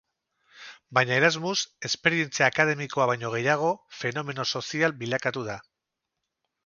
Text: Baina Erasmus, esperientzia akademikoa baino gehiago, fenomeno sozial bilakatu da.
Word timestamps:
Baina 0.97 1.13
Erasmus, 1.21 1.65
esperientzia 1.89 2.47
akademikoa 2.53 3.07
baino 3.11 3.33
gehiago, 3.35 3.69
fenomeno 4.01 4.47
sozial 4.55 4.97
bilakatu 5.05 5.45
da. 5.51 5.63